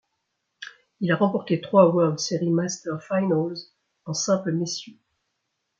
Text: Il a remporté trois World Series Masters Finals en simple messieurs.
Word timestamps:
Il 1.01 1.11
a 1.11 1.15
remporté 1.15 1.61
trois 1.61 1.89
World 1.93 2.17
Series 2.17 2.49
Masters 2.49 3.03
Finals 3.07 3.53
en 4.07 4.15
simple 4.15 4.51
messieurs. 4.51 4.97